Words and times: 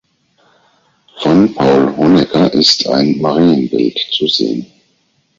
Von 1.19 1.53
Paul 1.53 1.95
Honegger 1.95 2.51
ist 2.55 2.87
ein 2.87 3.21
Marienbild 3.21 3.99
zu 4.13 4.27
sehen. 4.27 4.65